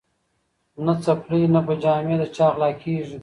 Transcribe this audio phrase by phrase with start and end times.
[0.85, 3.17] نه څپلۍ نه به جامې د چا غلاکیږي